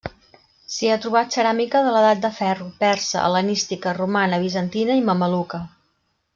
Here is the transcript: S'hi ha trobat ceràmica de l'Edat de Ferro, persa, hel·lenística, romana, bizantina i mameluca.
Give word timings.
S'hi 0.75 0.87
ha 0.93 1.01
trobat 1.03 1.35
ceràmica 1.37 1.81
de 1.87 1.91
l'Edat 1.97 2.23
de 2.25 2.33
Ferro, 2.39 2.71
persa, 2.81 3.21
hel·lenística, 3.27 3.95
romana, 4.01 4.43
bizantina 4.49 5.01
i 5.03 5.09
mameluca. 5.13 5.65